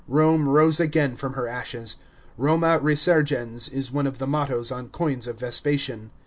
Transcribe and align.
Rome 0.07 0.49
rose 0.49 0.79
again 0.79 1.15
from 1.15 1.33
her 1.33 1.47
ashes; 1.47 1.97
Roma 2.35 2.79
resurgens 2.79 3.71
is 3.71 3.91
one 3.91 4.07
of 4.07 4.17
the 4.17 4.25
mottoes 4.25 4.71
on 4.71 4.89
coins 4.89 5.27
of 5.27 5.39
Vespasian. 5.39 6.09